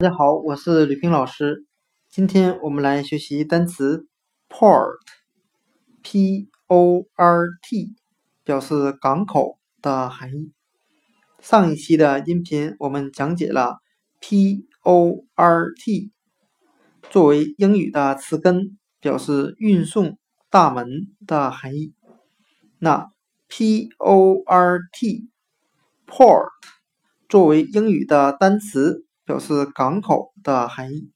[0.00, 1.66] 大家好，我是吕平老师。
[2.08, 4.08] 今天我们来学习单词
[4.48, 5.06] port，p-o-r-t，
[8.42, 10.54] 表示港口的含义。
[11.40, 13.76] 上一期的音频我们讲解了
[14.20, 16.12] p-o-r-t
[17.10, 20.16] 作为英语的词根，表示运送、
[20.48, 21.92] 大门的含义。
[22.78, 23.10] 那
[23.48, 24.48] p-o-r-t，port
[27.28, 29.04] 作为英语的单词。
[29.30, 31.12] 表示港口的含义。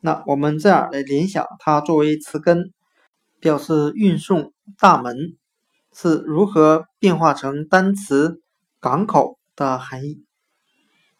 [0.00, 2.72] 那我们这样来联想，它作为词根，
[3.40, 5.36] 表示运送、大门，
[5.92, 8.40] 是如何变化成单词
[8.80, 10.24] 港口的含义？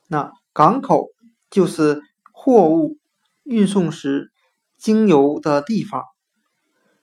[0.08, 1.08] 那港口
[1.50, 2.00] 就是
[2.32, 2.96] 货物
[3.44, 4.32] 运送时
[4.78, 6.02] 经由的地方。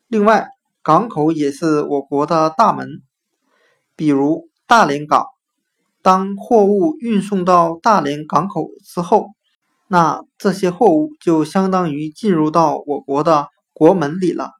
[0.08, 0.48] 另外，
[0.82, 3.04] 港口也是我国的大门，
[3.96, 5.33] 比如大连港。
[6.04, 9.30] 当货物运送到大连港口之后，
[9.88, 14.52] 那这些货物就相当于进入到我国的国门里了。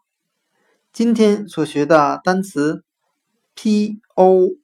[0.94, 2.86] 今天所学的单词
[3.58, 4.56] port（port）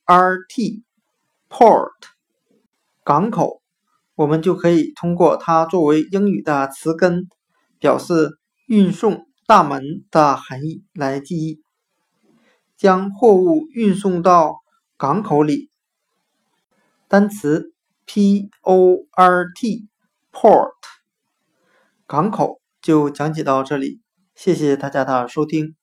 [3.04, 3.62] 港口，
[4.16, 7.28] 我们就可以通过它作为英语的词根，
[7.78, 11.60] 表示运送大门的含义来记忆。
[12.78, 14.60] 将货物运送到
[14.98, 15.69] 港口里。
[17.10, 17.74] 单词
[18.06, 20.72] port，port，
[22.06, 24.00] 港口就讲解到这里，
[24.36, 25.79] 谢谢大家的收听。